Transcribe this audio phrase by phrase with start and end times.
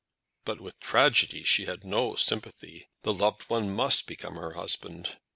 [0.45, 2.87] But with tragedy she had no sympathy.
[3.03, 5.19] The loved one must become her husband.